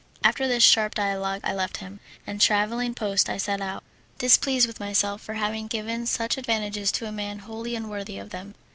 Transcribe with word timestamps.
After 0.23 0.47
this 0.47 0.63
sharp 0.63 0.95
dialogue 0.95 1.41
I 1.43 1.53
left 1.53 1.77
him, 1.77 1.99
and 2.25 2.41
travelling 2.41 2.95
post 2.95 3.29
I 3.29 3.37
set 3.37 3.61
out, 3.61 3.83
displeased 4.17 4.65
with 4.65 4.79
myself 4.79 5.21
for 5.21 5.35
having 5.35 5.67
given 5.67 6.07
such 6.07 6.37
advantages 6.39 6.91
to 6.93 7.05
a 7.07 7.11
man 7.11 7.37
wholly 7.37 7.75
unworthy 7.75 8.17
of 8.17 8.31
them. 8.31 8.55